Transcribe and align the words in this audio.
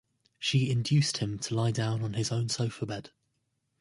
She 0.39 0.71
induced 0.71 1.17
him 1.17 1.37
to 1.37 1.53
lie 1.53 1.69
down 1.69 2.01
on 2.01 2.13
his 2.15 2.31
own 2.31 2.49
sofa 2.49 2.87
bed. 2.87 3.11